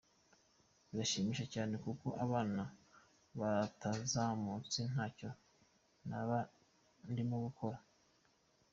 Biranshimisha 0.89 1.45
cyane 1.53 1.73
kuko 1.85 2.07
abana 2.25 2.63
batazamutse 3.39 4.79
ntacyo 4.91 5.29
naba 6.09 6.37
ndimo 7.11 7.35
ndakora. 7.41 7.79